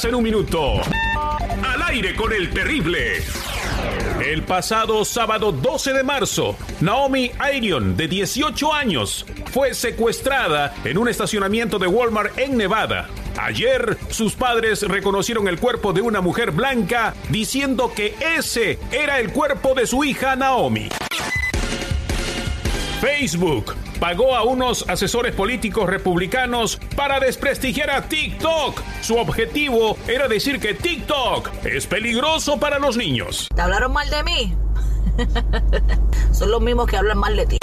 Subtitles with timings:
[0.00, 0.80] 24 horas en un minuto.
[1.62, 3.22] Al aire con el terrible.
[4.24, 11.08] El pasado sábado 12 de marzo, Naomi Irion, de 18 años, fue secuestrada en un
[11.08, 13.08] estacionamiento de Walmart en Nevada.
[13.40, 19.32] Ayer, sus padres reconocieron el cuerpo de una mujer blanca, diciendo que ese era el
[19.32, 20.88] cuerpo de su hija Naomi.
[23.00, 28.80] Facebook pagó a unos asesores políticos republicanos para desprestigiar a TikTok.
[29.02, 33.46] Su objetivo era decir que TikTok es peligroso para los niños.
[33.54, 34.54] ¿Te hablaron mal de mí?
[36.32, 37.58] Son los mismos que hablan mal de ti.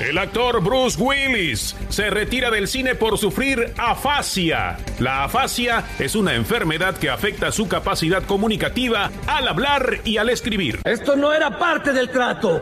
[0.00, 4.78] El actor Bruce Willis se retira del cine por sufrir afasia.
[4.98, 10.80] La afasia es una enfermedad que afecta su capacidad comunicativa al hablar y al escribir.
[10.84, 12.60] Esto no era parte del trato.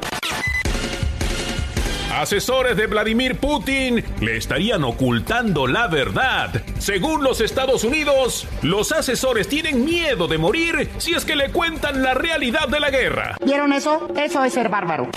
[2.20, 6.62] Asesores de Vladimir Putin le estarían ocultando la verdad.
[6.78, 12.02] Según los Estados Unidos, los asesores tienen miedo de morir si es que le cuentan
[12.02, 13.36] la realidad de la guerra.
[13.42, 14.08] ¿Vieron eso?
[14.14, 15.08] Eso es ser bárbaro.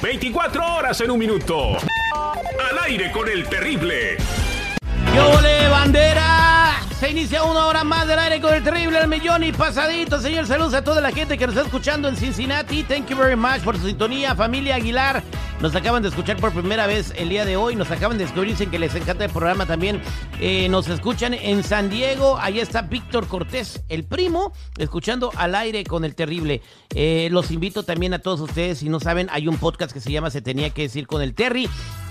[0.00, 1.76] 24 horas en un minuto.
[2.14, 4.16] Al aire con el terrible.
[5.14, 6.53] ¡Yo le bandera!
[7.04, 10.18] Se inicia una hora más del aire con el terrible el millón y pasadito.
[10.22, 12.82] Señor, saludos a toda la gente que nos está escuchando en Cincinnati.
[12.82, 14.34] Thank you very much por su sintonía.
[14.34, 15.22] Familia Aguilar,
[15.60, 17.76] nos acaban de escuchar por primera vez el día de hoy.
[17.76, 20.00] Nos acaban de descubrir, dicen que les encanta el programa también.
[20.40, 22.38] Eh, nos escuchan en San Diego.
[22.40, 26.62] Ahí está Víctor Cortés, el primo, escuchando al aire con el terrible.
[26.94, 28.78] Eh, los invito también a todos ustedes.
[28.78, 31.34] Si no saben, hay un podcast que se llama Se tenía que decir con el
[31.34, 31.68] Terry.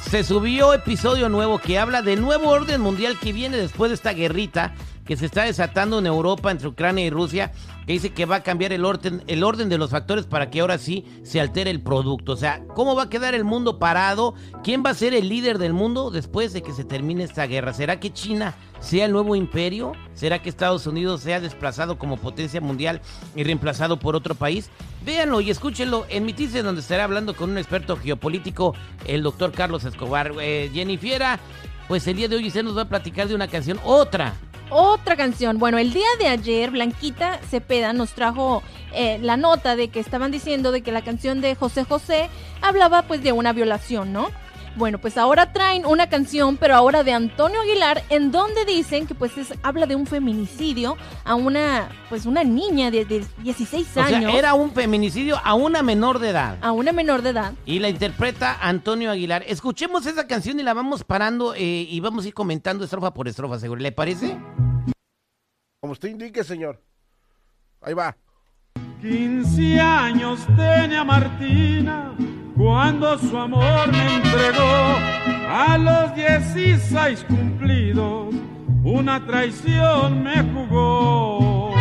[0.09, 4.13] Se subió episodio nuevo que habla del nuevo orden mundial que viene después de esta
[4.13, 4.73] guerrita
[5.05, 7.51] que se está desatando en Europa entre Ucrania y Rusia,
[7.85, 10.61] que dice que va a cambiar el orden, el orden de los factores para que
[10.61, 12.33] ahora sí se altere el producto.
[12.33, 14.35] O sea, ¿cómo va a quedar el mundo parado?
[14.63, 17.73] ¿Quién va a ser el líder del mundo después de que se termine esta guerra?
[17.73, 19.93] ¿Será que China sea el nuevo imperio?
[20.13, 23.01] ¿Será que Estados Unidos sea desplazado como potencia mundial
[23.35, 24.69] y reemplazado por otro país?
[25.05, 28.75] Véanlo y escúchenlo en mi donde estaré hablando con un experto geopolítico,
[29.05, 30.33] el doctor Carlos Escobar.
[30.41, 31.39] Eh, Jennifiera,
[31.87, 34.33] pues el día de hoy usted nos va a platicar de una canción, otra,
[34.73, 35.59] otra canción.
[35.59, 38.63] Bueno, el día de ayer Blanquita Cepeda nos trajo
[38.93, 42.29] eh, la nota de que estaban diciendo de que la canción de José José
[42.61, 44.29] hablaba pues de una violación, ¿no?
[44.75, 49.13] Bueno, pues ahora traen una canción, pero ahora de Antonio Aguilar, en donde dicen que
[49.13, 54.29] pues es, habla de un feminicidio a una pues una niña de, 16 años.
[54.29, 56.57] O sea, era un feminicidio a una menor de edad.
[56.61, 57.53] A una menor de edad.
[57.67, 59.43] Y la interpreta Antonio Aguilar.
[59.47, 63.27] Escuchemos esa canción y la vamos parando eh, y vamos a ir comentando estrofa por
[63.27, 63.79] estrofa, seguro.
[63.79, 64.35] ¿Le parece?
[65.83, 66.81] Como usted indique, señor.
[67.81, 68.15] Ahí va.
[69.01, 72.15] 15 años tenía Martina
[72.55, 74.63] cuando su amor me entregó
[75.49, 78.33] a los 16 cumplidos,
[78.85, 81.73] una traición me jugó.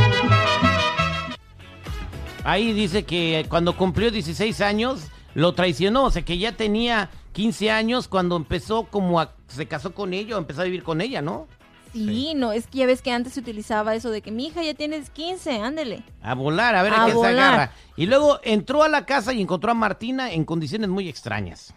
[2.43, 7.71] Ahí dice que cuando cumplió 16 años lo traicionó, o sea que ya tenía 15
[7.71, 11.47] años cuando empezó como se casó con ella o empezó a vivir con ella, ¿no?
[11.93, 14.63] Sí, no, es que ya ves que antes se utilizaba eso de que mi hija
[14.63, 16.03] ya tienes 15, ándele.
[16.23, 17.73] A volar, a ver a, qué se agarra.
[17.97, 21.75] Y luego entró a la casa y encontró a Martina en condiciones muy extrañas.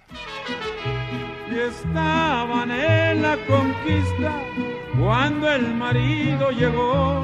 [1.52, 4.42] Y estaban en la conquista
[4.98, 7.24] cuando el marido llegó.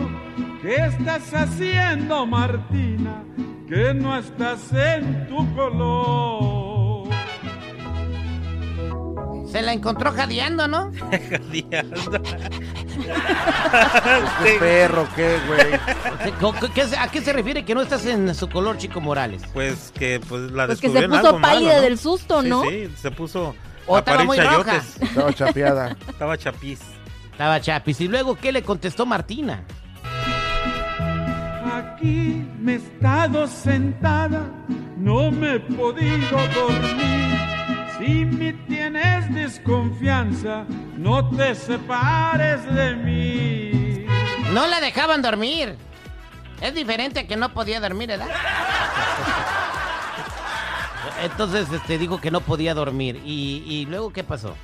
[0.62, 3.24] ¿Qué estás haciendo, Martina?
[3.68, 6.70] Que no estás en tu color.
[9.51, 10.91] Se la encontró jadeando, ¿no?
[11.29, 12.12] jadeando.
[14.44, 15.73] ¿Qué perro, qué, güey?
[16.98, 19.44] ¿A qué se refiere que no estás en su color, Chico Morales?
[19.53, 22.63] Pues que pues la pues que se puso pálida del susto, ¿no?
[22.63, 23.56] Sí, se puso
[23.88, 24.81] o estaba muy roja.
[25.01, 25.98] Estaba chapeada.
[26.07, 26.80] Estaba chapiz.
[27.31, 28.01] Estaba chapis.
[28.01, 29.63] Y luego, ¿qué le contestó Martina?
[31.74, 34.48] Aquí me he estado sentada,
[34.98, 37.50] no me he podido dormir
[38.01, 40.65] si me tienes desconfianza,
[40.98, 44.06] no te separes de mí.
[44.53, 45.75] No la dejaban dormir.
[46.62, 48.27] Es diferente que no podía dormir, ¿verdad?
[51.21, 53.21] Entonces, este, digo que no podía dormir.
[53.24, 54.56] ¿Y, y luego qué pasó?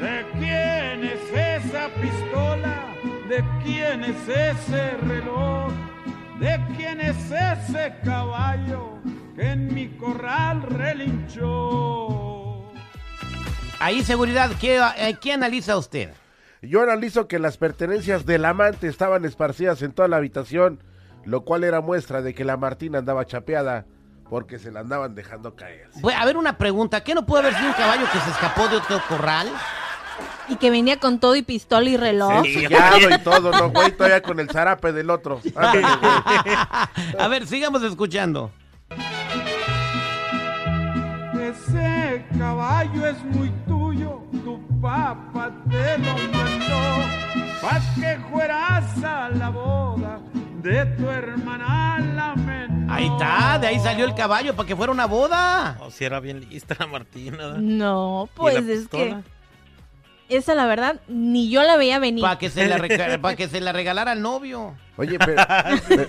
[0.00, 2.94] ¿De quién es esa pistola?
[3.28, 5.72] ¿De quién es ese reloj?
[6.38, 8.98] ¿De quién es ese caballo?
[9.38, 12.08] En mi corral relinchó.
[13.80, 16.10] Ahí, seguridad, ¿qué, eh, ¿qué analiza usted?
[16.62, 20.82] Yo analizo que las pertenencias del amante estaban esparcidas en toda la habitación,
[21.24, 23.86] lo cual era muestra de que la Martina andaba chapeada
[24.28, 25.88] porque se la andaban dejando caer.
[26.16, 27.02] A ver, una pregunta.
[27.02, 29.48] ¿Qué no puede haber sido un caballo que se escapó de otro corral?
[30.48, 32.42] Y que venía con todo y pistola y reloj.
[32.42, 32.66] Sí.
[32.66, 33.92] Y todo, ¿no, güey?
[33.92, 35.40] Todavía con el zarape del otro.
[35.54, 35.86] Ándale.
[37.18, 38.50] A ver, sigamos escuchando.
[41.68, 47.04] Ese caballo es muy tuyo, tu papá te lo mandó,
[47.60, 50.18] pa' que fueras a la boda
[50.62, 52.90] de tu hermana la menor.
[52.90, 55.76] Ahí está, de ahí salió el caballo para que fuera una boda.
[55.82, 57.56] O si era bien lista la Martina.
[57.58, 59.16] No, ¿Y pues es que
[60.30, 62.22] esa la verdad ni yo la veía venir.
[62.22, 62.78] Para que, se la
[63.20, 64.74] pa' que se la regalara al novio.
[64.96, 65.42] Oye, pero,
[65.88, 66.06] pero,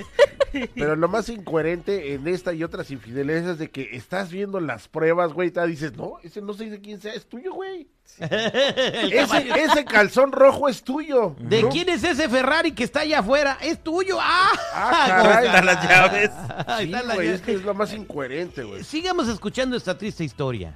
[0.75, 4.87] pero lo más incoherente en esta y otras infidelidades es de que estás viendo las
[4.87, 7.87] pruebas, güey, y te dices, no, ese no sé de quién sea, es tuyo, güey.
[8.19, 11.35] Ese, calzón rojo es tuyo.
[11.39, 11.69] ¿De ¿no?
[11.69, 13.59] quién es ese Ferrari que está allá afuera?
[13.61, 14.17] Es tuyo.
[14.19, 14.49] ¡Ah!
[14.73, 15.45] Ah, caray.
[15.45, 16.31] Están las llaves.
[16.79, 17.33] Sí, güey, llave.
[17.33, 18.83] es que es lo más incoherente, güey.
[18.83, 20.75] Sigamos escuchando esta triste historia.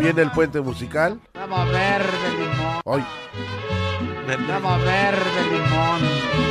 [0.00, 1.20] Viene el puente musical.
[1.26, 3.04] Estaba verde limón, Hoy,
[4.34, 6.00] estaba verde limón.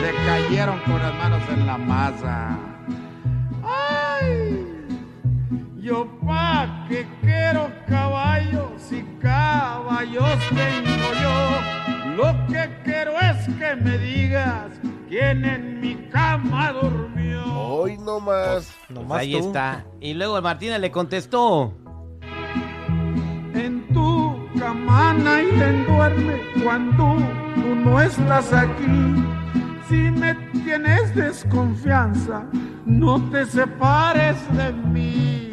[0.01, 2.57] Le cayeron con las manos en la masa.
[3.63, 4.65] Ay,
[5.81, 12.15] yo pa' que quiero caballos y caballos tengo yo.
[12.15, 14.65] Lo que quiero es que me digas
[15.07, 17.43] quién en mi cama durmió.
[17.53, 18.75] hoy no más.
[18.89, 19.47] Nomás Ahí tú.
[19.47, 19.85] está.
[20.01, 21.73] Y luego Martina le contestó.
[23.53, 27.17] En tu cama nadie duerme cuando
[27.55, 29.15] tú no estás aquí.
[29.87, 32.43] Si me tienes desconfianza,
[32.85, 35.48] no te separes de mí.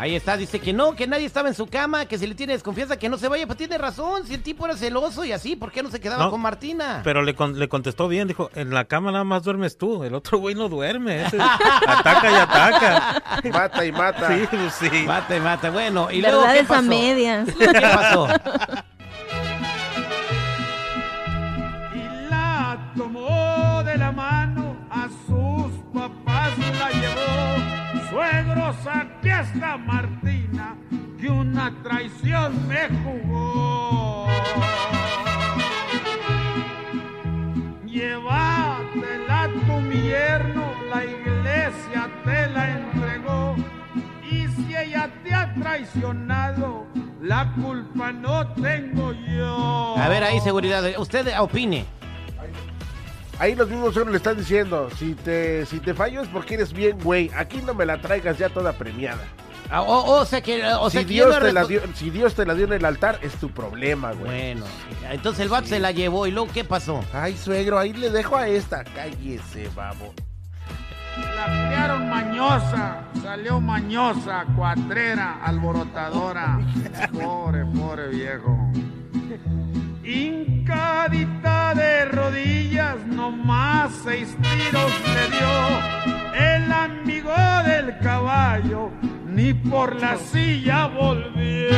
[0.00, 2.54] Ahí está, dice que no, que nadie estaba en su cama, que si le tiene
[2.54, 3.46] desconfianza, que no se vaya.
[3.46, 6.24] Pues tiene razón, si el tipo era celoso y así, ¿por qué no se quedaba
[6.24, 7.02] No, con Martina?
[7.04, 10.14] Pero le, con- le contestó bien, dijo, en la cama nada más duermes tú, el
[10.14, 11.36] otro güey no duerme, ese
[11.86, 13.22] ataca y ataca.
[13.52, 14.28] Mata y mata.
[14.28, 15.02] Sí, pues sí.
[15.06, 16.10] Mate, mate, bueno.
[16.10, 16.82] ¿Y luego qué pasó?
[16.82, 17.48] medias.
[17.58, 18.26] ¿Qué pasó?
[29.52, 30.76] está Martina,
[31.20, 34.26] que una traición me jugó.
[37.84, 43.56] Llévatela tu mi yerno, la iglesia te la entregó.
[44.30, 46.86] Y si ella te ha traicionado,
[47.20, 49.96] la culpa no tengo yo.
[49.96, 50.84] A ver, ahí seguridad.
[50.98, 51.86] Usted opine.
[53.40, 56.74] Ahí los mismos suegros le están diciendo, si te, si te fallo es porque eres
[56.74, 57.30] bien, güey.
[57.34, 59.24] Aquí no me la traigas ya toda premiada.
[59.70, 62.10] Ah, O, o sea que, o sea si, que Dios no te la dio, si
[62.10, 64.26] Dios te la dio en el altar, es tu problema, güey.
[64.30, 64.66] Bueno,
[65.10, 67.02] entonces el vato se la llevó y luego ¿qué pasó?
[67.14, 68.84] Ay, suegro, ahí le dejo a esta.
[68.84, 70.12] Cállese, babo.
[71.36, 76.60] La criaron mañosa, salió mañosa, cuatrera, alborotadora.
[77.12, 78.70] Pobre, pobre viejo.
[80.10, 86.34] Hincadita de rodillas, nomás seis tiros le dio.
[86.34, 87.32] El amigo
[87.64, 88.90] del caballo,
[89.26, 91.70] ni por la silla volvió.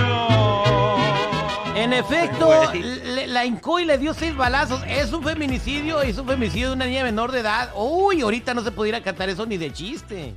[1.76, 4.82] En efecto, le- la hincó y le dio seis balazos.
[4.86, 7.70] Es un feminicidio, es un feminicidio de una niña menor de edad.
[7.76, 10.34] Uy, ahorita no se pudiera cantar eso ni de chiste.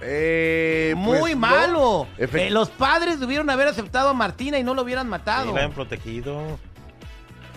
[0.00, 2.06] Eh, Muy pues, malo.
[2.18, 5.46] Eh, los padres debieron haber aceptado a Martina y no lo hubieran matado.
[5.46, 6.58] la habían protegido.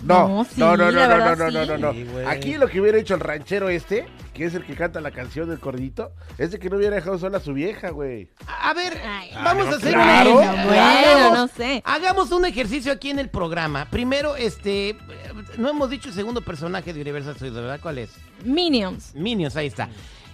[0.02, 1.68] No, No, sí, no, no, no, no, no, verdad, no, no, sí.
[1.70, 1.92] no, no.
[1.92, 2.26] Sí, güey.
[2.26, 5.48] Aquí lo que hubiera hecho el ranchero este, que es el que canta la canción
[5.48, 8.28] del cordito, es de que no hubiera dejado sola a su vieja, güey.
[8.46, 11.82] A ver, Ay, vamos no, a hacer claro, un bueno, hagamos- no sé.
[11.84, 13.86] Hagamos un ejercicio aquí en el programa.
[13.90, 14.96] Primero, este,
[15.58, 17.80] no hemos dicho el segundo personaje de Universal Studios, ¿verdad?
[17.82, 18.10] ¿Cuál es?
[18.44, 19.14] Minions.
[19.14, 19.88] Minions, ahí está.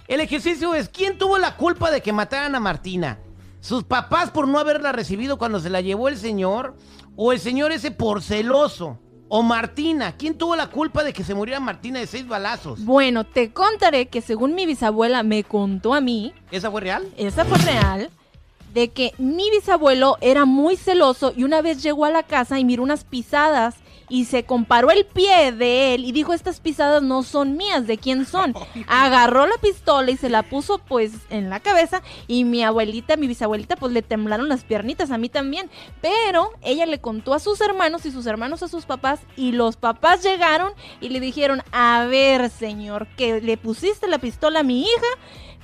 [0.07, 3.19] El ejercicio es, ¿quién tuvo la culpa de que mataran a Martina?
[3.61, 6.75] ¿Sus papás por no haberla recibido cuando se la llevó el señor?
[7.15, 8.99] ¿O el señor ese por celoso?
[9.35, 10.11] ¿O Martina?
[10.15, 12.85] ¿Quién tuvo la culpa de que se muriera Martina de seis balazos?
[12.85, 17.11] Bueno, te contaré que según mi bisabuela me contó a mí, ¿Esa fue real?
[17.17, 18.11] esa fue real,
[18.75, 22.63] de que mi bisabuelo era muy celoso y una vez llegó a la casa y
[22.63, 23.73] miró unas pisadas
[24.09, 27.97] y se comparó el pie de él y dijo, estas pisadas no son mías, ¿de
[27.97, 28.53] quién son?
[28.87, 33.27] Agarró la pistola y se la puso pues en la cabeza y mi abuelita, mi
[33.27, 35.69] bisabuelita pues le temblaron las piernitas, a mí también,
[36.01, 39.77] pero ella le contó a sus hermanos y sus hermanos a sus papás y los
[39.77, 44.81] papás llegaron y le dijeron, a ver señor, que le pusiste la pistola a mi
[44.81, 45.07] hija,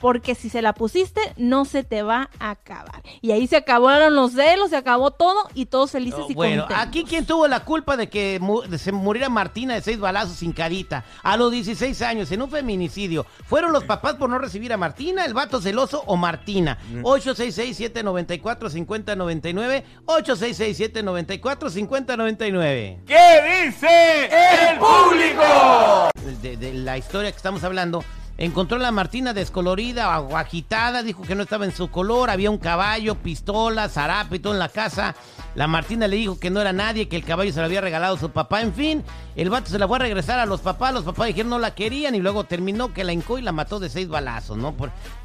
[0.02, 3.02] porque si se la pusiste, no se te va a acabar.
[3.22, 6.88] Y ahí se acabaron los celos, se acabó todo y todos felices y Bueno, contentos.
[6.88, 10.38] aquí quién tuvo la culpa de que mu- de se muriera Martina de seis balazos
[10.38, 13.26] sin carita a los 16 años en un feminicidio.
[13.46, 16.78] ¿Fueron los papás por no recibir a Martina, el vato celoso o Martina?
[17.04, 23.00] 866-794-5099, 866-794-5099.
[23.06, 24.26] ¿Qué dice
[24.72, 26.10] el público?
[26.42, 28.04] De, de la historia que estamos hablando,
[28.40, 32.50] encontró a la Martina descolorida o agitada, dijo que no estaba en su color, había
[32.50, 35.14] un caballo, pistola, zarape y todo en la casa.
[35.56, 38.18] La Martina le dijo que no era nadie, que el caballo se lo había regalado
[38.18, 38.62] su papá.
[38.62, 39.04] En fin,
[39.36, 41.76] el vato se la fue a regresar a los papás, los papás dijeron no la
[41.76, 44.74] querían y luego terminó que la hincó y la mató de seis balazos, ¿no?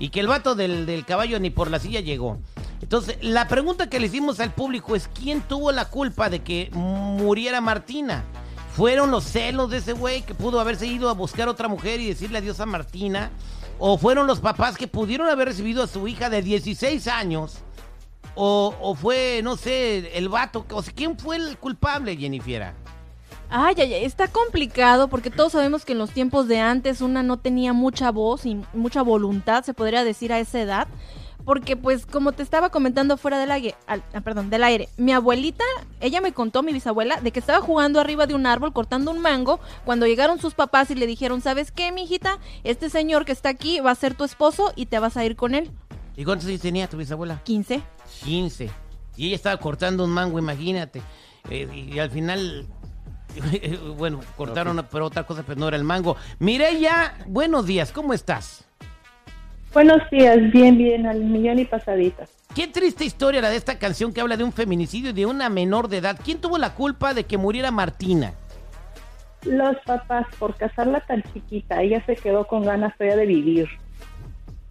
[0.00, 2.38] Y que el vato del, del caballo ni por la silla llegó.
[2.82, 6.68] Entonces, la pregunta que le hicimos al público es, ¿quién tuvo la culpa de que
[6.72, 8.24] muriera Martina?
[8.74, 12.08] ¿Fueron los celos de ese güey que pudo haberse ido a buscar otra mujer y
[12.08, 13.30] decirle adiós a Martina?
[13.78, 17.58] ¿O fueron los papás que pudieron haber recibido a su hija de 16 años?
[18.34, 20.66] ¿O, o fue, no sé, el vato?
[20.72, 22.72] O sea, ¿quién fue el culpable, Jennifer?
[23.48, 27.22] Ay, ay, ay, está complicado porque todos sabemos que en los tiempos de antes una
[27.22, 30.88] no tenía mucha voz y mucha voluntad, se podría decir a esa edad.
[31.44, 35.12] Porque pues como te estaba comentando fuera del aire, al- ah, perdón, del aire, mi
[35.12, 35.64] abuelita,
[36.00, 39.20] ella me contó, mi bisabuela, de que estaba jugando arriba de un árbol cortando un
[39.20, 42.38] mango cuando llegaron sus papás y le dijeron, ¿sabes qué, mijita?
[42.64, 45.36] Este señor que está aquí va a ser tu esposo y te vas a ir
[45.36, 45.70] con él.
[46.16, 47.40] ¿Y cuántos años tenía tu bisabuela?
[47.44, 47.82] 15.
[48.24, 48.70] 15.
[49.16, 51.02] Y ella estaba cortando un mango, imagínate.
[51.50, 52.66] Eh, y, al final,
[53.98, 56.16] bueno, cortaron pero otra cosa, pero no era el mango.
[56.38, 58.64] Mireya, buenos días, ¿cómo estás?
[59.74, 62.26] Buenos días, bien, bien, al millón y pasadita.
[62.54, 65.88] Qué triste historia la de esta canción que habla de un feminicidio de una menor
[65.88, 66.18] de edad.
[66.24, 68.34] ¿Quién tuvo la culpa de que muriera Martina?
[69.42, 73.68] Los papás, por casarla tan chiquita, ella se quedó con ganas todavía de vivir.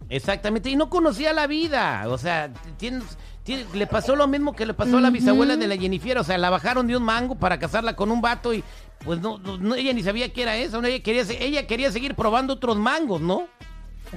[0.08, 2.04] Exactamente, y no conocía la vida.
[2.08, 3.02] O sea, tiene-
[3.42, 6.16] tiene- le pasó lo mismo que le pasó a la bisabuela de la Jennifer.
[6.18, 8.64] O sea, la bajaron de un mango para casarla con un vato y
[9.04, 9.38] pues no,
[9.76, 10.80] ella ni sabía qué era eso.
[10.80, 10.88] ¿no?
[10.88, 13.46] Ella, quería, ella quería seguir probando otros mangos, ¿no?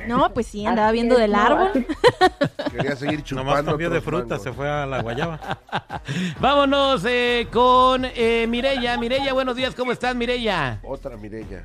[0.08, 1.86] No, pues sí, andaba viendo del árbol.
[2.72, 3.52] Quería seguir chupando.
[3.52, 4.44] Nomás cambió de fruta, mangos.
[4.44, 5.40] se fue a la guayaba.
[6.40, 8.98] Vámonos eh, con eh, Mireya.
[8.98, 10.80] Mireya, buenos días, ¿cómo estás, Mireya?
[10.84, 11.64] Otra Mireya.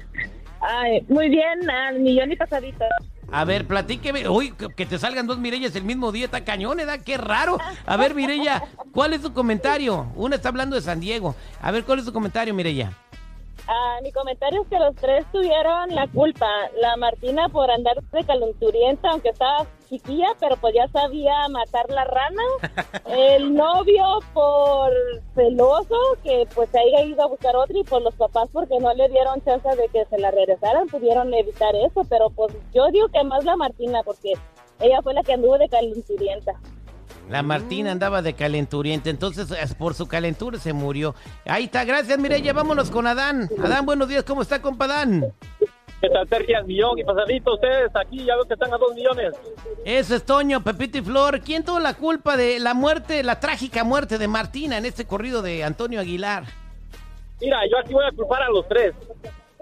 [0.61, 2.85] Ay, muy bien, al millón y pasadito.
[3.33, 4.29] A ver, platíqueme.
[4.29, 6.87] Uy, que- que te salgan dos Mireyas el mismo día, está cañón, ¿eh?
[7.05, 7.59] Qué raro.
[7.87, 8.63] A ver, Mireya,
[8.93, 10.13] ¿cuál es tu comentario?
[10.15, 11.35] Una está hablando de San Diego.
[11.61, 12.93] A ver, ¿cuál es tu comentario, Mireya?
[13.75, 16.47] Ah, mi comentario es que los tres tuvieron la culpa.
[16.79, 22.05] La Martina por andar de calenturienta, aunque estaba chiquilla, pero pues ya sabía matar la
[22.05, 22.43] rana.
[23.07, 24.93] El novio por
[25.35, 28.93] celoso, que pues se haya ido a buscar otro, y por los papás porque no
[28.93, 32.03] le dieron chance de que se la regresaran, pudieron evitar eso.
[32.11, 34.35] Pero pues yo digo que más la Martina, porque
[34.81, 36.61] ella fue la que anduvo de calenturienta.
[37.33, 41.15] La Martina andaba de calenturienta, entonces es por su calentura se murió.
[41.47, 43.49] Ahí está, gracias Mireya, vámonos con Adán.
[43.59, 45.33] Adán, buenos días, ¿cómo está, compa Adán?
[46.03, 46.59] ¿Qué tal, Sergio?
[46.59, 49.33] Al millón y pasadito ustedes aquí, ya veo que están a dos millones.
[49.83, 51.41] Eso es Toño, Pepito y Flor.
[51.41, 55.41] ¿Quién tuvo la culpa de la muerte, la trágica muerte de Martina en este corrido
[55.41, 56.45] de Antonio Aguilar?
[57.41, 58.93] Mira, yo aquí voy a culpar a los tres.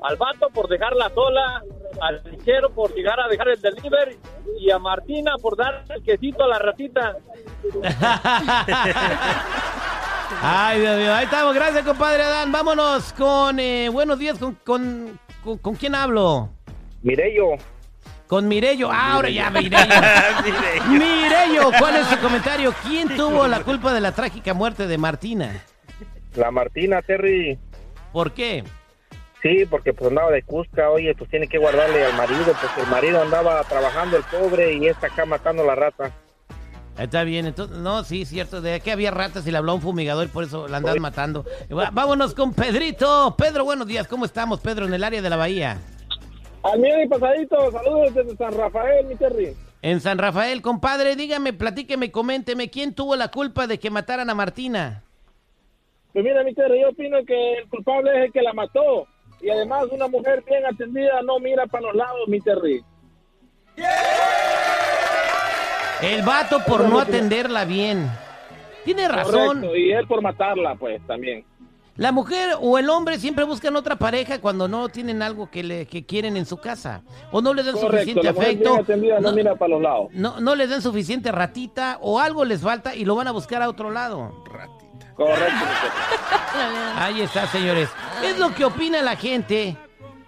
[0.03, 1.63] Al vato por dejarla sola,
[2.01, 4.19] al lechero por llegar a dejar el delivery
[4.59, 7.17] y a Martina por dar el quesito a la ratita.
[10.43, 12.51] Ay, Dios mío, ahí estamos, gracias compadre Adán.
[12.53, 16.49] Vámonos con, eh, buenos días, con, con, con, ¿con quién hablo?
[17.03, 17.57] Mirello.
[18.27, 18.89] Con Mirello.
[18.91, 19.77] Ah, ahora ya, Mirello.
[20.89, 22.73] Mirello, ¿cuál es su comentario?
[22.87, 25.65] ¿Quién tuvo la culpa de la trágica muerte de Martina?
[26.37, 27.59] La Martina, Terry.
[28.13, 28.63] ¿Por qué?
[29.43, 32.91] Sí, porque pues andaba de Cusca, oye, pues tiene que guardarle al marido, pues el
[32.91, 36.13] marido andaba trabajando el pobre y está acá matando la rata.
[36.99, 39.81] Está bien, entonces, no, sí, cierto, de que había ratas y le habló a un
[39.81, 41.47] fumigador y por eso la andan matando.
[41.71, 43.35] Vámonos con Pedrito.
[43.39, 45.79] Pedro, buenos días, ¿cómo estamos, Pedro, en el área de la bahía?
[46.63, 49.57] Al millón y pasadito, saludos desde San Rafael, mi Terry.
[49.81, 54.35] En San Rafael, compadre, dígame, platíqueme, coménteme, ¿quién tuvo la culpa de que mataran a
[54.35, 55.03] Martina?
[56.13, 59.07] Pues mira, mi Terry, yo opino que el culpable es el que la mató.
[59.41, 62.85] Y además una mujer bien atendida no mira para los lados, mi Terry.
[66.03, 68.11] El vato por no atenderla bien.
[68.85, 69.61] Tiene razón.
[69.61, 71.45] Correcto, y él por matarla, pues, también.
[71.97, 75.87] La mujer o el hombre siempre buscan otra pareja cuando no tienen algo que, le,
[75.87, 77.03] que quieren en su casa.
[77.31, 78.71] O no les dan Correcto, suficiente la mujer afecto.
[78.71, 80.09] bien atendida no mira para los lados.
[80.13, 83.61] No, no les dan suficiente ratita o algo les falta y lo van a buscar
[83.61, 84.33] a otro lado.
[85.21, 85.67] Correcto.
[86.97, 87.91] Ahí está, señores.
[88.25, 89.77] Es lo que opina la gente.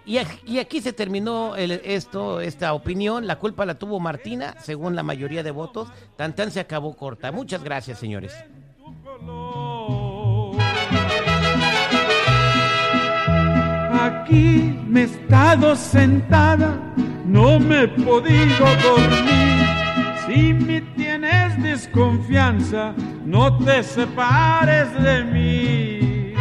[0.05, 0.19] Y,
[0.59, 3.25] aquí se terminó el- esto, esta opinión.
[3.25, 5.89] La culpa la tuvo Martina, según la mayoría de votos.
[6.15, 7.31] Tan tan se acabó corta.
[7.31, 8.35] Muchas gracias, señores.
[13.91, 16.77] Aquí me he estado sentada,
[17.25, 19.52] no me he podido dormir.
[20.25, 22.93] Si me tienes desconfianza,
[23.25, 26.33] no te separes de mí.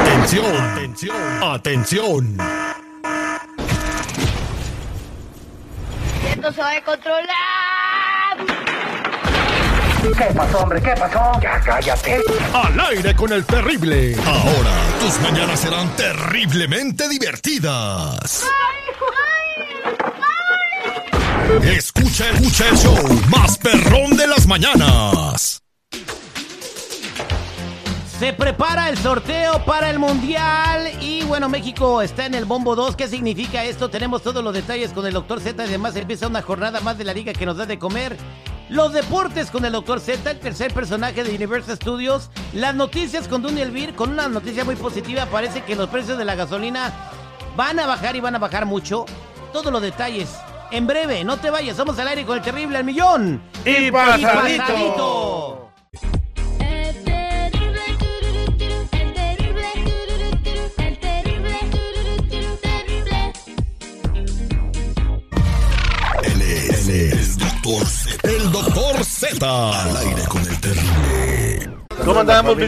[0.00, 2.38] Atención, atención, atención.
[6.30, 7.28] Esto se va a controlar.
[10.16, 10.80] ¿Qué pasó, hombre?
[10.80, 11.40] ¿Qué pasó?
[11.42, 12.22] Ya cállate.
[12.54, 14.16] Al aire con el terrible.
[14.26, 18.46] Ahora tus mañanas serán terriblemente divertidas.
[21.64, 22.96] Escucha, escucha el show
[23.30, 25.62] más perrón de las mañanas.
[28.18, 32.96] Se prepara el sorteo para el Mundial y bueno, México está en el Bombo 2.
[32.96, 33.90] ¿Qué significa esto?
[33.90, 35.40] Tenemos todos los detalles con el Dr.
[35.40, 35.62] Z.
[35.62, 38.16] Además empieza una jornada más de la liga que nos da de comer.
[38.68, 40.00] Los deportes con el Dr.
[40.00, 42.30] Z, el tercer personaje de Universal Studios.
[42.52, 45.26] Las noticias con Duny Elvir, con una noticia muy positiva.
[45.26, 46.92] Parece que los precios de la gasolina
[47.56, 49.06] van a bajar y van a bajar mucho.
[49.52, 50.28] Todos los detalles.
[50.70, 53.42] En breve, no te vayas, somos al aire con el terrible al millón.
[53.64, 54.62] Y pasadito.
[54.66, 55.72] pasadito.
[66.22, 68.28] Él es, él es el doctor Z.
[68.28, 69.82] El doctor Z.
[69.82, 71.70] Al aire con el terrible.
[72.04, 72.66] ¿Cómo andamos, mi?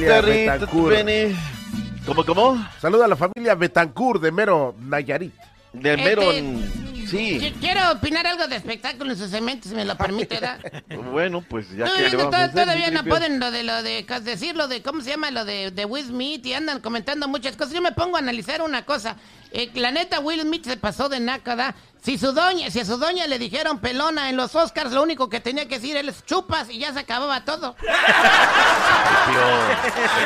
[2.06, 2.66] ¿Cómo, cómo?
[2.80, 5.34] Saluda a la familia Betancourt de Mero, Nayarit.
[5.74, 6.32] Del mero...
[6.32, 6.79] Este,
[7.10, 7.54] Sí.
[7.60, 10.60] Quiero opinar algo de espectáculo en su cemento, si me lo permite, ¿verdad?
[11.10, 13.82] Bueno, pues ya que le no, vamos a hacer, todavía no pueden lo de lo
[13.82, 17.26] de decir lo de cómo se llama lo de, de Will Smith y andan comentando
[17.26, 17.74] muchas cosas.
[17.74, 19.16] Yo me pongo a analizar una cosa.
[19.52, 21.74] Eh, la neta Will Smith se pasó de nácada.
[22.02, 25.28] Si su doña, si a su doña le dijeron pelona en los Oscars, lo único
[25.28, 27.76] que tenía que decir es chupas y ya se acababa todo.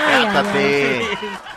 [0.07, 1.09] Recátate.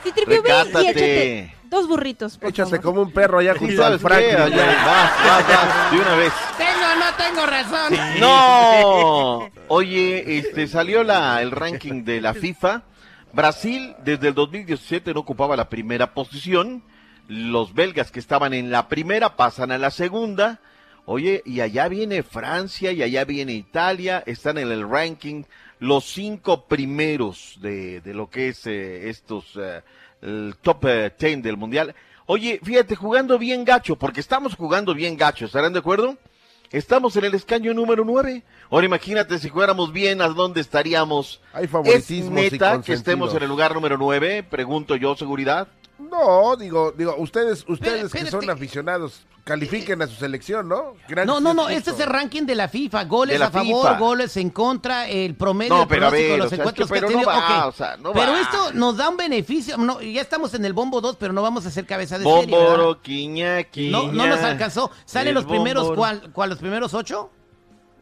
[0.03, 1.56] Sí, Tripio, ve y Recátate.
[1.67, 2.83] Échate dos burritos, por Échase favor.
[2.83, 3.99] como un perro allá ¿Y junto al?
[3.99, 4.35] Franklin.
[4.35, 6.33] Allá, vas, vas, vas, de una vez.
[6.57, 7.93] Tengo no tengo razón.
[8.19, 12.83] No, oye, este salió la, el ranking de la FIFA.
[13.33, 16.83] Brasil desde el 2017 no ocupaba la primera posición.
[17.27, 20.59] Los belgas que estaban en la primera pasan a la segunda.
[21.05, 24.23] Oye, y allá viene Francia y allá viene Italia.
[24.25, 25.43] Están en el ranking
[25.79, 29.81] los cinco primeros de, de lo que es eh, estos eh,
[30.21, 31.95] el top eh, 10 del mundial.
[32.25, 36.17] Oye, fíjate, jugando bien gacho, porque estamos jugando bien gacho, ¿estarán de acuerdo?
[36.71, 38.43] Estamos en el escaño número 9.
[38.69, 41.39] Ahora imagínate si jugáramos bien, ¿a dónde estaríamos?
[41.53, 42.99] Hay ¿Es favoritismos y neta que consentidos.
[42.99, 44.43] estemos en el lugar número 9?
[44.43, 45.69] Pregunto yo, seguridad.
[45.99, 50.93] No, digo, digo, ustedes, ustedes que son aficionados, califiquen a su selección, ¿no?
[51.07, 53.05] Gran- No, no, no, este es el ranking de la FIFA.
[53.05, 53.97] Goles la a favor, FIFA.
[53.99, 56.55] goles en contra, el promedio, No, el pero a pronóstico de ver, los o sea,
[56.55, 57.29] es encuentros que- que ha pero no tenido.
[57.49, 57.73] va, Ok.
[57.73, 58.41] o sea, no pero va.
[58.41, 59.77] esto nos da un beneficio.
[59.77, 62.55] No, ya estamos en el bombo 2, pero no vamos a hacer cabeza de serie.
[62.55, 63.91] Bomboro, quiña, quiña.
[63.91, 64.91] No, no nos alcanzó.
[65.05, 67.31] ¿Salen los primeros, cuál, cuál, los primeros ocho?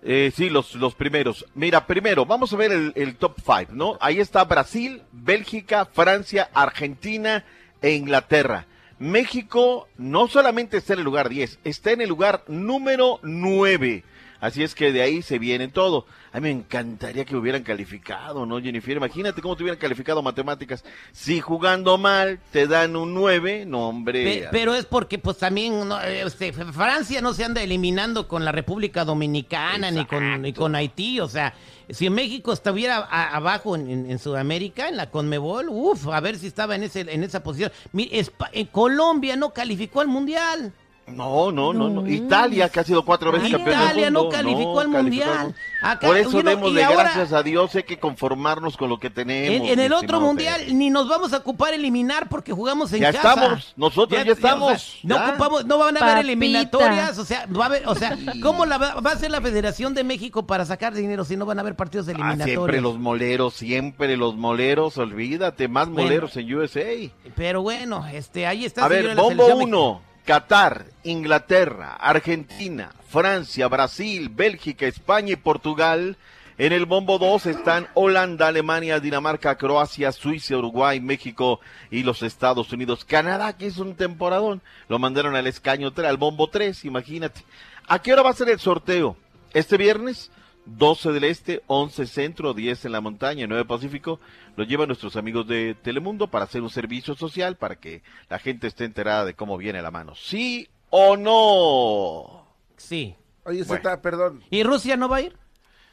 [0.08, 1.46] Eh, sí, los, los primeros.
[1.56, 3.98] Mira, primero, vamos a ver el, el top 5, ¿no?
[4.00, 7.44] Ahí está Brasil, Bélgica, Francia, Argentina
[7.82, 8.66] e Inglaterra.
[9.00, 14.04] México no solamente está en el lugar 10, está en el lugar número 9.
[14.40, 16.06] Así es que de ahí se viene todo.
[16.34, 18.98] A mí me encantaría que hubieran calificado, ¿no, Jennifer?
[18.98, 20.84] Imagínate cómo te hubieran calificado matemáticas.
[21.14, 24.24] Si jugando mal te dan un 9, no, hombre.
[24.24, 28.52] Pe- pero es porque, pues también, no, este, Francia no se anda eliminando con la
[28.52, 31.20] República Dominicana ni con, ni con Haití.
[31.22, 31.54] O sea,
[31.90, 36.38] si México estuviera a- abajo en, en- en Sudamérica, en la Conmebol, uff, a ver
[36.38, 37.72] si estaba en, ese, en esa posición.
[37.94, 40.74] Mi- Espa- eh, Colombia no calificó al Mundial.
[41.08, 42.08] No, no, no, no.
[42.08, 45.56] Italia, que ha sido cuatro veces campeón del Italia no mundo, calificó al Mundial.
[45.82, 49.56] Acá, Por eso y ahora- gracias a Dios, hay que conformarnos con lo que tenemos.
[49.70, 50.74] En, en el otro mundial Pedro.
[50.76, 53.34] ni nos vamos a ocupar eliminar porque jugamos en Ya casa.
[53.36, 55.30] estamos, nosotros ya estamos, o sea, no ya.
[55.30, 56.20] ocupamos, no van a haber Papita.
[56.22, 59.42] eliminatorias, o sea, va a haber, o sea, ¿cómo la va, va a hacer la
[59.42, 62.56] Federación de México para sacar dinero si no van a haber partidos Ah, eliminatorios?
[62.58, 66.02] siempre los moleros, siempre los moleros, olvídate, más Bueno.
[66.10, 67.12] moleros en USA.
[67.36, 68.86] Pero bueno, este, ahí está.
[68.86, 76.18] A ver, bombo 1, Qatar, Inglaterra, Argentina, Francia, Brasil, Bélgica, España y Portugal.
[76.58, 81.60] En el bombo 2 están Holanda, Alemania, Dinamarca, Croacia, Suiza, Uruguay, México
[81.92, 83.06] y los Estados Unidos.
[83.06, 87.42] Canadá, que es un temporadón, lo mandaron al escaño 3, al bombo 3, imagínate.
[87.88, 89.18] ¿A qué hora va a ser el sorteo?
[89.54, 90.32] Este viernes,
[90.66, 94.20] 12 del Este, 11 Centro, 10 en la montaña, 9 Pacífico,
[94.56, 98.68] lo llevan nuestros amigos de Telemundo para hacer un servicio social, para que la gente
[98.68, 100.16] esté enterada de cómo viene la mano.
[100.16, 102.48] ¿Sí o no?
[102.78, 103.16] Sí.
[103.44, 103.84] Oye, Bueno.
[103.84, 104.44] Zeta, perdón.
[104.50, 105.38] ¿Y Rusia no va a ir?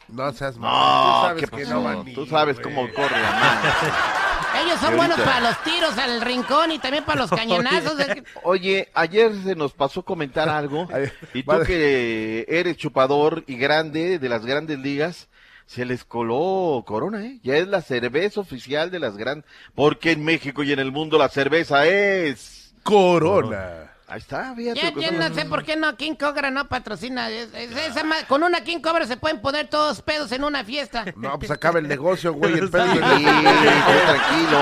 [0.09, 1.35] No seas malo.
[1.35, 4.19] No, Tú sabes Tú sabes cómo corre la mano.
[4.61, 7.95] Ellos son buenos para los tiros al rincón y también para los cañonazos.
[8.43, 10.89] Oye, ayer se nos pasó comentar algo
[11.35, 11.67] y tú vale.
[11.67, 15.29] que eres chupador y grande de las grandes ligas,
[15.67, 17.39] se les coló Corona, ¿eh?
[17.43, 21.19] Ya es la cerveza oficial de las grandes, porque en México y en el mundo
[21.19, 23.92] la cerveza es Corona.
[24.13, 24.79] Ahí está, fíjate.
[24.79, 27.31] Yo, que yo no sé por qué no King Cobra no patrocina.
[27.31, 30.63] Es- es- esa ma- con una King Cobra se pueden poner todos pedos en una
[30.65, 31.07] fiesta.
[31.17, 32.53] No, pues acaba el negocio, güey.
[32.59, 34.59] El pedo tranquilo.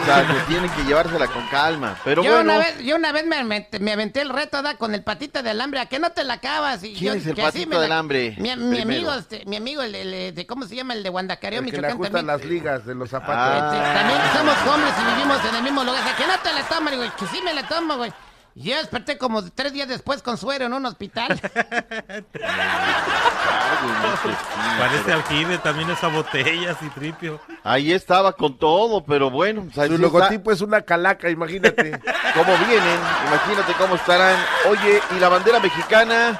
[0.00, 1.96] O sea, que tienen que llevársela con calma.
[2.04, 4.76] Pero yo, bueno, una vez, yo una vez me, aventé- me aventé el reto ¿da?
[4.76, 5.80] con el patita de alambre.
[5.80, 6.84] ¿A qué no te la acabas?
[6.84, 8.36] Y ¿Quién yo- es el que así patito me la- del hambre?
[8.38, 8.82] Mi, mi Primero.
[9.10, 10.94] amigo, este, mi amigo, el, el- de, ¿cómo se llama?
[10.94, 12.38] El de Guandacareo, el que le Michoacán ajustan también.
[12.38, 13.34] las ligas de los zapatos.
[13.36, 13.72] Ah.
[13.74, 16.00] Este, también somos hombres y vivimos en el mismo lugar.
[16.00, 17.10] O sea, que no te la tomas, güey.
[17.18, 18.12] Que sí me la tomo, güey.
[18.58, 21.38] Y Yo desperté como tres días después con suero en un hospital.
[24.78, 27.38] Parece aljibe también esa botella, tripio.
[27.62, 29.66] ahí estaba con todo, pero bueno.
[29.68, 31.90] o sea, Su está- logotipo es una calaca, imagínate.
[32.34, 34.36] cómo vienen, imagínate cómo estarán.
[34.70, 36.38] Oye, y la bandera mexicana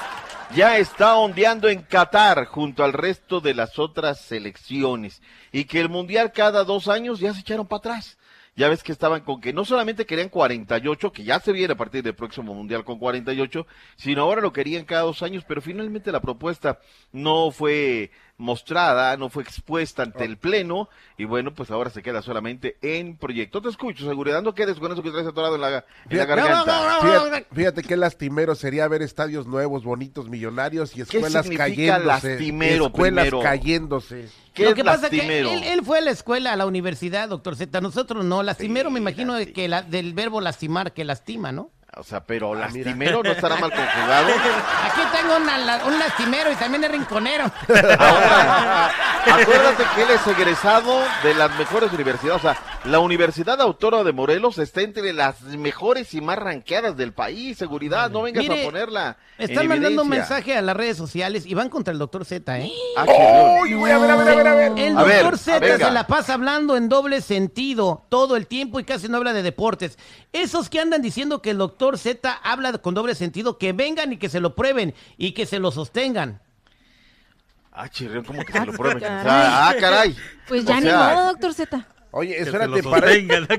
[0.55, 5.21] ya está ondeando en Qatar junto al resto de las otras selecciones.
[5.53, 8.17] Y que el mundial cada dos años ya se echaron para atrás.
[8.57, 11.77] Ya ves que estaban con que no solamente querían 48, que ya se viene a
[11.77, 13.67] partir del próximo mundial con 48,
[13.97, 16.81] sino ahora lo querían cada dos años, pero finalmente la propuesta
[17.13, 22.23] no fue mostrada, no fue expuesta ante el Pleno, y bueno, pues ahora se queda
[22.23, 23.63] solamente en proyecto.
[23.63, 26.27] Te escucho, seguridad, no quedes con eso que traes atorado en la, en la Fíjate,
[26.27, 26.99] garganta.
[27.01, 32.29] fíjate, fíjate qué lastimero sería ver estadios nuevos, bonitos, millonarios y escuelas significa cayéndose.
[32.29, 33.41] lastimero escuelas primero?
[33.43, 34.29] cayéndose.
[34.53, 35.51] ¿Qué Lo es que pasa que lastimero?
[35.51, 37.81] él, él fue a la escuela, a la universidad, doctor Z.
[37.81, 38.43] Nosotros no.
[38.43, 41.71] Lastimero me imagino que la- del verbo lastimar, que lastima, ¿no?
[41.99, 44.29] O sea, pero lastimero no estará mal conjugado.
[44.85, 47.45] Aquí tengo una la- un lastimero y también es rinconero.
[47.99, 48.91] Ahora,
[49.41, 52.45] acuérdate que él es egresado de las mejores universidades.
[52.45, 57.13] O sea, la Universidad Autónoma de Morelos está entre las mejores y más ranqueadas del
[57.13, 57.59] país.
[57.59, 59.17] Seguridad, no vengas Mire, a ponerla.
[59.39, 62.61] en Están mandando un mensaje a las redes sociales y van contra el doctor Z,
[62.61, 62.71] ¿eh?
[62.97, 64.73] Ah, qué ¡Uy, güey, a ver, a ver, a ver, a ver!
[64.79, 69.09] El doctor Z se la pasa hablando en doble sentido todo el tiempo y casi
[69.09, 69.99] no habla de deportes.
[70.33, 74.17] Esos que andan diciendo que el doctor Z habla con doble sentido, que vengan y
[74.17, 76.41] que se lo prueben y que se lo sostengan.
[77.73, 78.99] Ah, chirrión, ¿cómo que se lo prueben?
[78.99, 79.25] O caray.
[79.25, 80.17] sea, ah, caray.
[80.49, 81.87] Pues O ya ni modo, doctor Z.
[82.19, 83.09] Oye, espérate, para,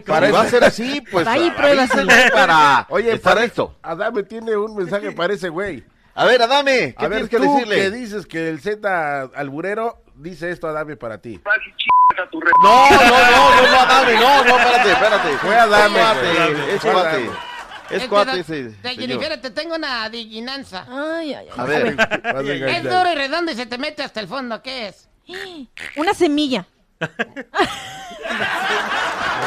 [0.06, 2.12] para va a eso- ser así, pues avísenle pruébaselo.
[2.34, 3.76] para Oye, para listo.
[3.84, 5.84] Adame tiene un mensaje para ese güey.
[6.16, 7.76] A ver, Adame, ¿qué A ver, tienes que tú decirle?
[7.76, 11.40] que dices que el Z alburero dice esto, Adame, para ti.
[12.64, 15.38] No, no, no, no, no, Adame, no, no, espérate, espérate.
[15.38, 16.00] Fue Adame,
[16.74, 17.30] Es cuate,
[17.92, 18.40] es cuate.
[18.40, 18.96] Ese de.
[18.96, 20.88] Jennifer, te tengo una adivinanza.
[20.90, 21.56] Ay, ay, ay.
[21.56, 21.96] A ver,
[22.70, 24.64] Es duro y redondo y se te mete hasta el fondo.
[24.64, 25.08] ¿Qué es?
[25.96, 26.66] Una semilla.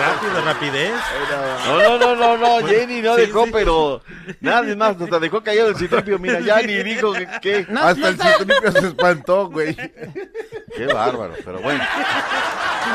[0.01, 0.93] Rápido, rapidez.
[1.67, 4.03] no, no, no, no, no, Jenny no dejó, pero
[4.41, 8.01] nadie más, hasta dejó callado el citripio, mira, ya ni dijo que, que- No, Hasta
[8.01, 9.75] no el citripio se espantó, güey.
[10.77, 11.85] Qué bárbaro, pero bueno.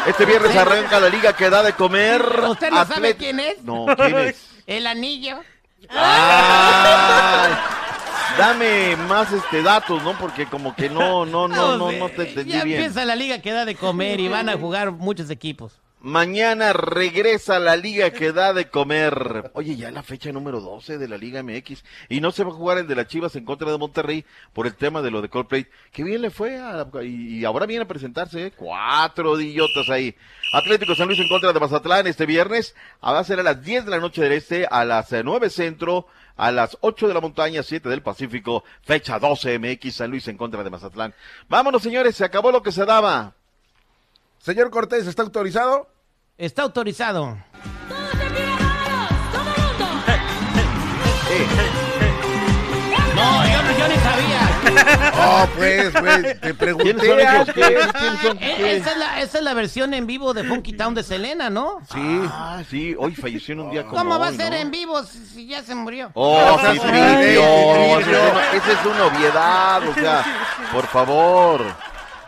[0.08, 2.24] Este viernes arranca la liga que da de comer.
[2.48, 3.62] ¿Usted no sabe quién es?
[3.64, 4.50] No, ¿quién es?
[4.66, 5.42] El anillo.
[5.90, 7.52] Ay,
[8.38, 10.18] dame más este datos, ¿no?
[10.18, 12.78] Porque como que no, no, no, no, no te entendí Ya bien.
[12.82, 15.80] empieza la liga que da de comer y van a jugar muchos equipos.
[16.02, 19.50] Mañana regresa la liga que da de comer.
[19.56, 21.84] Oye, ya la fecha número 12 de la Liga MX.
[22.10, 24.68] Y no se va a jugar el de las Chivas en contra de Monterrey por
[24.68, 25.66] el tema de lo de Coldplay.
[25.92, 26.60] Qué bien le fue.
[26.60, 28.48] a- y, y ahora viene a presentarse.
[28.48, 28.52] ¿eh?
[28.56, 30.14] Cuatro idiotas ahí.
[30.54, 32.76] Atlético San Luis en contra de Mazatlán este viernes.
[33.02, 35.24] Ah, Va a ser a las 10 de la noche del este, a las eh,
[35.24, 36.06] 9 centro,
[36.38, 38.64] a las 8 de la montaña, 7 del Pacífico.
[38.84, 41.14] Fecha 12 MX San Luis en contra de Mazatlán.
[41.48, 42.16] Vámonos, señores.
[42.16, 43.34] Se acabó lo que se daba.
[44.40, 45.90] Señor Cortés, ¿está autorizado?
[46.38, 47.38] Está autorizado.
[53.16, 54.15] No, yo, no- yo ni sabía.
[55.18, 56.94] Oh, pues, güey, te pregunté.
[56.96, 57.32] ¿Quiénes son ellos?
[57.40, 57.54] antes.
[57.54, 57.62] ¿Qué-
[58.00, 58.38] quiénes son?
[58.42, 58.78] Eh, ¿Qué?
[58.78, 61.80] Esa es, la, esa es la versión en vivo de Funky Town de Selena, ¿no?
[61.94, 62.22] Sí.
[62.32, 64.58] Ah, sí, hoy falleció en un día como ¿Cómo va a hoy, ser ¿no?
[64.58, 66.12] en vivo si, si ya se murió?
[66.14, 68.00] Oh, Citripio, Citripio.
[68.00, 70.26] esa es una- esa es una obviedad, o sea,
[70.72, 71.62] por favor,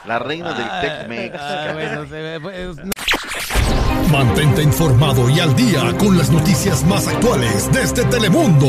[0.06, 1.36] la reina del Tex-Mex.
[1.39, 2.91] Ah, bueno, se- pues, no.
[4.12, 8.67] Mantente informado y al día con las noticias más actuales desde Telemundo.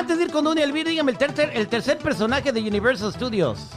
[0.00, 0.90] Antes de ir con Dunia Elvira.
[0.90, 3.68] Dígame el tercer, el tercer personaje de Universal Studios.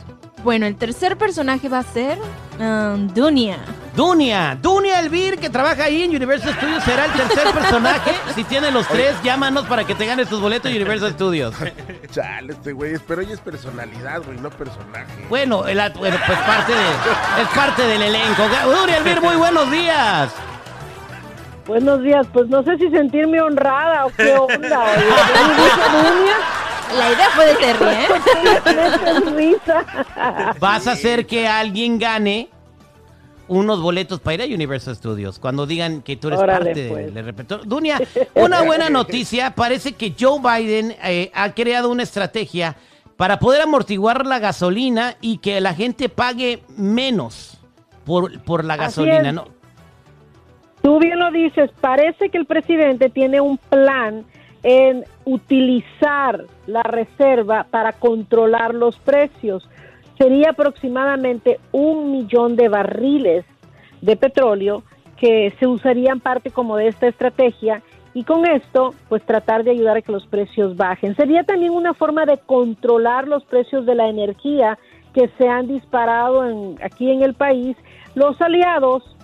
[0.44, 2.18] Bueno, el tercer personaje va a ser
[2.60, 3.58] um, Dunia.
[3.96, 8.12] Dunia, Dunia Elvir, que trabaja ahí en Universal Studios, será el tercer personaje.
[8.36, 11.56] Si tiene los tres, llámanos para que te ganes tus boletos de Universal Studios.
[12.12, 15.26] Chale, este güey, pero ella es personalidad, güey, no personaje.
[15.30, 18.44] Bueno, el, bueno, pues parte de, es parte del elenco.
[18.66, 20.34] Dunia Elvir, muy buenos días.
[21.66, 24.86] Buenos días, pues no sé si sentirme honrada o qué onda.
[26.98, 28.08] La idea fue de Terry, ¿eh?
[30.60, 32.50] Vas a hacer que alguien gane
[33.48, 37.14] unos boletos para ir a Universal Studios cuando digan que tú eres Órale, parte pues.
[37.14, 37.66] del repertorio.
[37.66, 38.00] Dunia,
[38.36, 39.56] una buena noticia.
[39.56, 42.76] Parece que Joe Biden eh, ha creado una estrategia
[43.18, 47.58] para poder amortiguar la gasolina y que la gente pague menos
[48.06, 49.30] por, por la Así gasolina.
[49.30, 49.34] es.
[49.34, 49.48] ¿no?
[50.84, 54.26] Tú bien lo dices, parece que el presidente tiene un plan
[54.64, 59.70] en utilizar la reserva para controlar los precios.
[60.18, 63.46] Sería aproximadamente un millón de barriles
[64.02, 64.84] de petróleo
[65.16, 67.82] que se usarían parte como de esta estrategia
[68.14, 71.16] y con esto pues tratar de ayudar a que los precios bajen.
[71.16, 74.78] Sería también una forma de controlar los precios de la energía
[75.14, 76.44] que se han disparado
[76.84, 77.78] aquí en el país.
[78.16, 79.16] Los aliados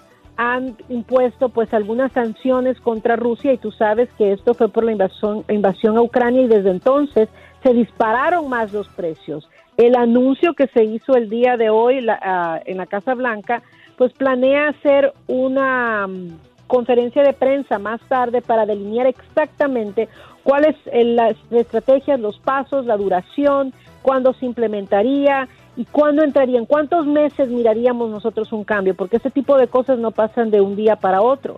[0.42, 4.94] han impuesto pues algunas sanciones contra Rusia y tú sabes que esto fue por la
[4.94, 7.28] invasión, invasión a Ucrania y desde entonces
[7.62, 9.50] se dispararon más los precios.
[9.76, 13.64] El anuncio que se hizo el día de hoy la- ah, en la Casa Blanca
[13.98, 16.28] pues planea hacer una mm,
[16.68, 20.08] conferencia de prensa más tarde para delinear exactamente
[20.44, 27.06] cuáles eh, las estrategias, los pasos, la duración, cuándo se implementaría y cuándo entrarían, cuántos
[27.06, 30.98] meses miraríamos nosotros un cambio, porque ese tipo de cosas no pasan de un día
[30.98, 31.56] para otro.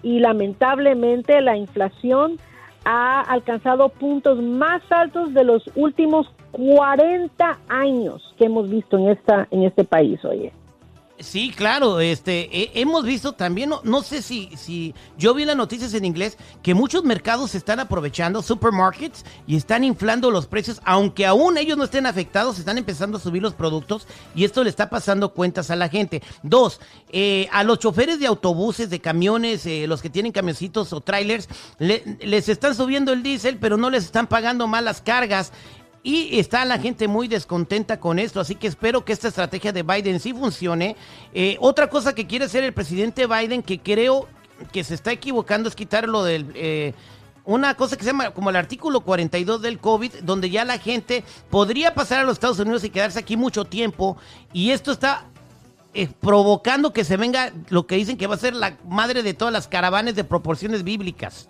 [0.00, 2.38] Y lamentablemente la inflación
[2.84, 9.48] ha alcanzado puntos más altos de los últimos 40 años que hemos visto en esta
[9.50, 10.52] en este país, oye.
[11.20, 15.54] Sí, claro, este, he- hemos visto también, no, no sé si, si, yo vi las
[15.56, 20.80] noticias en inglés, que muchos mercados se están aprovechando, supermarkets, y están inflando los precios,
[20.84, 24.70] aunque aún ellos no estén afectados, están empezando a subir los productos, y esto le
[24.70, 26.20] está pasando cuentas a la gente.
[26.42, 26.80] Dos,
[27.12, 31.48] eh, a los choferes de autobuses, de camiones, eh, los que tienen camioncitos o trailers,
[31.78, 35.52] le- les están subiendo el diésel, pero no les están pagando más las cargas.
[36.06, 39.82] Y está la gente muy descontenta con esto, así que espero que esta estrategia de
[39.82, 40.96] Biden sí funcione.
[41.32, 44.28] Eh, otra cosa que quiere hacer el presidente Biden, que creo
[44.70, 46.52] que se está equivocando, es quitar lo del...
[46.54, 46.92] eh,
[47.46, 51.24] una cosa que se llama como el artículo 42 del COVID, donde ya la gente
[51.48, 54.18] podría pasar a los Estados Unidos y quedarse aquí mucho tiempo.
[54.52, 55.24] Y esto está
[55.94, 59.32] eh, provocando que se venga lo que dicen que va a ser la madre de
[59.32, 61.48] todas las caravanas de proporciones bíblicas.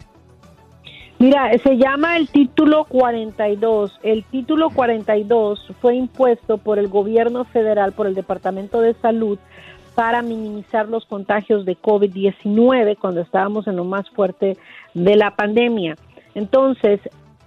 [1.24, 3.98] Mira, se llama el título 42.
[4.02, 9.38] El título 42 fue impuesto por el gobierno federal, por el Departamento de Salud,
[9.94, 14.58] para minimizar los contagios de COVID-19 cuando estábamos en lo más fuerte
[14.92, 15.96] de la pandemia.
[16.34, 17.00] Entonces,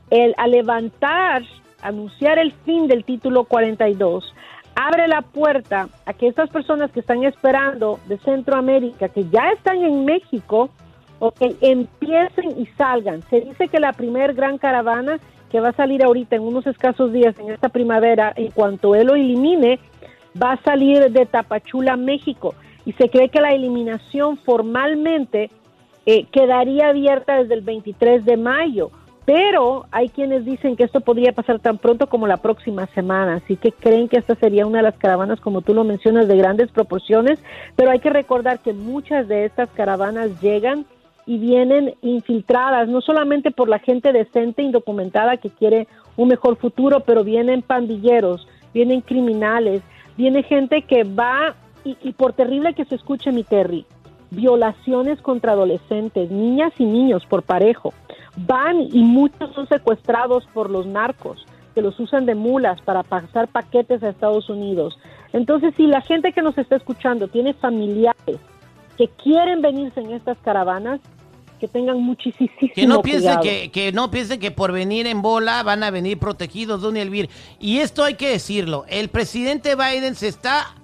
[0.09, 1.43] el, al levantar,
[1.83, 4.33] anunciar el fin del título 42,
[4.73, 9.83] abre la puerta a que estas personas que están esperando de Centroamérica, que ya están
[9.83, 10.71] en México,
[11.19, 13.21] ok, empiecen y salgan.
[13.30, 17.13] Se dice que la primer gran caravana que va a salir ahorita en unos escasos
[17.13, 19.80] días en esta primavera, en cuanto él lo elimine,
[20.41, 22.53] va a salir de Tapachula, México.
[22.86, 25.49] Y se cree que la eliminación formalmente
[26.06, 28.91] eh, quedaría abierta desde el 23 de mayo.
[29.25, 33.58] Pero hay quienes dicen que esto podría pasar tan pronto como la próxima semana, así
[33.58, 36.71] que creen que esta sería una de las caravanas, como tú lo mencionas, de grandes
[36.71, 37.38] proporciones,
[37.75, 40.86] pero hay que recordar que muchas de estas caravanas llegan
[41.27, 47.01] y vienen infiltradas, no solamente por la gente decente, indocumentada, que quiere un mejor futuro,
[47.01, 49.81] pero vienen pandilleros, vienen criminales,
[50.15, 53.85] viene gente que va, y, por terrible que se escuche mi Terry,
[54.31, 57.93] violaciones contra adolescentes, niñas y niños por parejo,
[58.37, 63.49] van y muchos son secuestrados por los narcos, que los usan de mulas para pasar
[63.49, 64.97] paquetes a Estados Unidos.
[65.33, 68.39] Entonces, si la gente que nos está escuchando tiene familiares
[68.97, 70.99] que quieren venirse en estas caravanas,
[71.59, 75.63] que tengan muchísimo Que no piensen que, que no piensen que por venir en bola
[75.63, 77.29] van a venir protegidos, Don Elvir.
[77.59, 78.85] Y esto hay que decirlo.
[78.87, 80.75] El presidente Biden se está,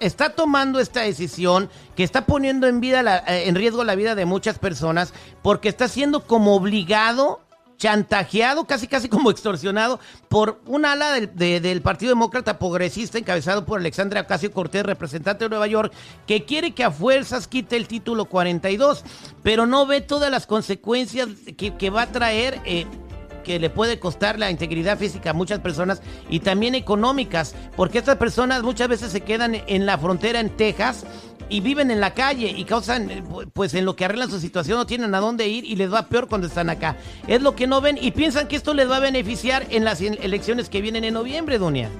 [0.00, 4.14] está tomando esta decisión que está poniendo en, vida la- eh, en riesgo la vida
[4.14, 7.40] de muchas personas porque está siendo como obligado
[7.78, 13.64] chantajeado, casi casi como extorsionado por un ala del, de- del Partido Demócrata Progresista encabezado
[13.64, 15.92] por Alexandria Ocasio Cortés, representante de Nueva York,
[16.26, 19.04] que quiere que a fuerzas quite el título 42,
[19.42, 22.60] pero no ve todas las consecuencias que, que va a traer.
[22.64, 22.86] eh,
[23.44, 28.18] que le puede costar la integridad física a muchas personas y también económicas, porque estas
[28.18, 31.06] personas muchas veces se quedan en la frontera en Texas
[31.48, 34.78] y viven en la calle y causan, eh, pues en lo que arreglan su situación
[34.78, 36.96] no tienen a dónde ir y les va peor cuando están acá.
[37.26, 40.00] Es lo que no ven y piensan que esto les va a beneficiar en las
[40.00, 41.90] elecciones que vienen en noviembre, Dunia.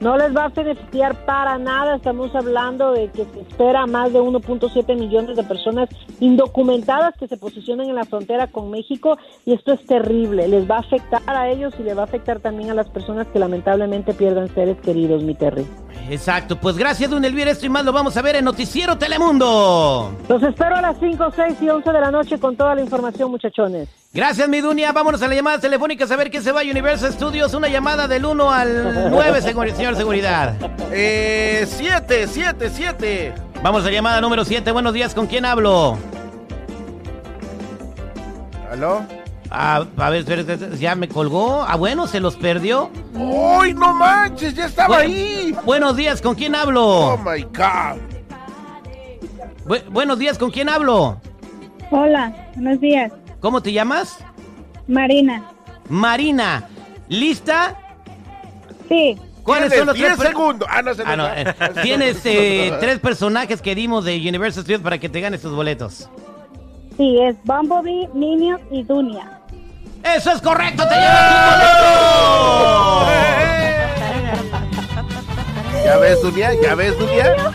[0.00, 1.96] No les va a beneficiar para nada.
[1.96, 5.88] Estamos hablando de que se espera más de 1.7 millones de personas
[6.20, 10.48] indocumentadas que se posicionen en la frontera con México y esto es terrible.
[10.48, 13.26] Les va a afectar a ellos y les va a afectar también a las personas
[13.28, 15.66] que lamentablemente pierden seres queridos, mi Terry.
[16.10, 17.50] Exacto, pues gracias, Don Elvira.
[17.50, 20.12] Esto y más lo vamos a ver en Noticiero Telemundo.
[20.28, 23.30] Los espero a las 5, 6 y 11 de la noche con toda la información,
[23.30, 23.88] muchachones.
[24.16, 24.92] Gracias, mi Dunia.
[24.92, 27.52] Vámonos a la llamada telefónica a ver qué se va a Universal Studios.
[27.52, 30.54] Una llamada del 1 al 9, señor seguridad.
[30.90, 33.34] Eh, 7, 7, 7.
[33.62, 34.72] Vamos a llamada número 7.
[34.72, 35.98] Buenos días, ¿con quién hablo?
[38.72, 39.04] ¿Aló?
[39.50, 40.24] Ah, a ver,
[40.78, 41.62] ya me colgó.
[41.68, 42.90] Ah, bueno, se los perdió.
[43.14, 44.54] ¡Uy, no manches!
[44.54, 45.54] ¡Ya estaba ahí!
[45.66, 46.86] Buenos días, ¿con quién hablo?
[46.86, 48.00] ¡Oh, my God!
[49.90, 51.20] buenos días, ¿con quién hablo?
[51.90, 53.12] Hola, buenos días.
[53.40, 54.18] ¿Cómo te llamas?
[54.88, 55.44] Marina.
[55.88, 56.68] Marina,
[57.08, 57.76] ¿lista?
[58.88, 59.16] Sí.
[59.42, 60.68] ¿Cuáles son los tres segundos?
[60.70, 64.82] Ah, no, se ah, no, eh, Tienes eh, tres personajes que dimos de Universal Studios
[64.82, 66.10] para que te ganes tus boletos.
[66.96, 69.40] Sí, es Bumblebee, Minions y Dunia.
[70.02, 70.82] ¡Eso es correcto!
[70.88, 71.66] ¡Te llevas tu
[75.86, 76.50] ¿Ya ves, Dunia?
[76.60, 77.54] ¿Ya ves, Dunia?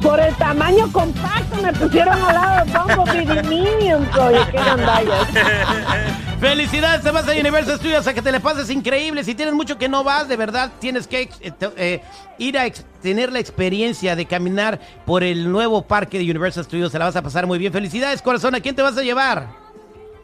[0.00, 5.28] Por el tamaño compacto me pusieron al lado de Bumblebee y Minions, oye, qué gandallas.
[6.40, 9.24] Felicidades, te vas a Universal Studios a que te le pases increíble.
[9.24, 12.00] Si tienes mucho que no vas, de verdad tienes que eh, eh,
[12.38, 12.70] ir a
[13.02, 16.92] tener la experiencia de caminar por el nuevo parque de Universal Studios.
[16.92, 17.72] Se la vas a pasar muy bien.
[17.72, 18.54] Felicidades, corazón.
[18.54, 19.48] ¿A quién te vas a llevar?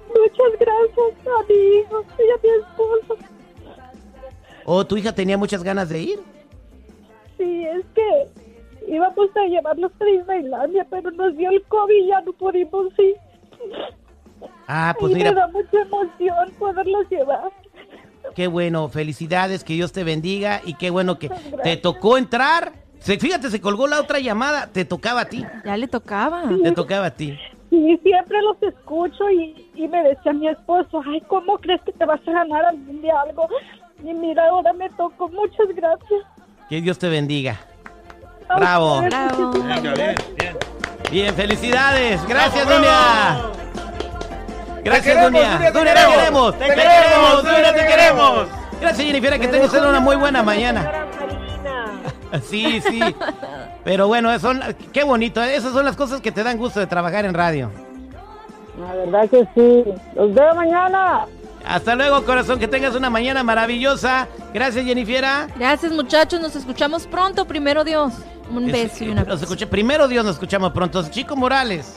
[0.07, 3.17] Muchas gracias a mi hijo y a mi esposo.
[4.65, 6.30] ¿O tu hija tenía muchas ganas de ir?
[7.41, 12.21] Sí, es que íbamos a llevarlos a Disneylandia, pero nos dio el COVID y ya
[12.21, 13.17] no pudimos ir.
[14.69, 17.51] Ah, pues Me da mucha emoción poderlos llevar.
[18.35, 21.31] Qué bueno, felicidades, que Dios te bendiga y qué bueno que
[21.63, 22.75] te tocó entrar.
[23.01, 25.43] fíjate, se colgó la otra llamada, te tocaba a ti.
[25.65, 26.43] Ya le tocaba.
[26.63, 27.39] Te tocaba a ti.
[27.71, 32.05] Y siempre los escucho y, y me decía mi esposo, ay, ¿cómo crees que te
[32.05, 33.49] vas a ganar algún día algo?
[34.05, 36.27] Y mira, ahora me tocó, muchas gracias.
[36.71, 37.57] Que Dios te bendiga.
[38.57, 39.03] Bravo.
[39.03, 39.51] Bravo.
[39.51, 40.55] bien,
[41.11, 41.35] bien.
[41.35, 42.25] felicidades.
[42.29, 43.43] Gracias, Dunia.
[44.85, 45.71] Gracias, Dunia.
[45.73, 46.59] Dunia, te queremos.
[46.59, 48.49] Te queremos, Dunia, te queremos.
[48.81, 50.93] Gracias, Jennifer, que tengas una muy buena mañana.
[52.45, 53.01] Sí, sí.
[53.83, 55.43] Pero bueno, son, qué bonito.
[55.43, 57.73] Esas son las cosas que te dan gusto de trabajar en radio.
[58.79, 59.93] La verdad que sí.
[60.15, 61.27] Los veo mañana.
[61.65, 62.59] Hasta luego, corazón.
[62.59, 64.29] Que tengas una mañana maravillosa.
[64.53, 65.25] Gracias, Jennifer.
[65.57, 66.41] Gracias, muchachos.
[66.41, 67.47] Nos escuchamos pronto.
[67.47, 68.15] Primero Dios.
[68.51, 71.09] Un beso y una Nos escuché, primero Dios nos escuchamos pronto.
[71.09, 71.95] Chico Morales.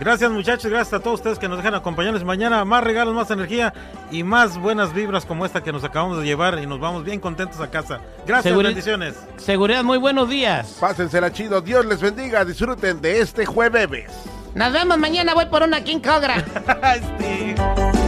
[0.00, 2.64] Gracias muchachos, gracias a todos ustedes que nos dejan acompañarnos mañana.
[2.64, 3.72] Más regalos, más energía
[4.10, 7.20] y más buenas vibras como esta que nos acabamos de llevar y nos vamos bien
[7.20, 8.00] contentos a casa.
[8.26, 9.14] Gracias, bendiciones.
[9.36, 10.78] Seguridad, muy buenos días.
[10.80, 14.10] Pásensela chido, Dios les bendiga, disfruten de este jueves.
[14.54, 16.36] Nos vemos mañana, voy por una King Cobra.
[16.94, 18.01] este...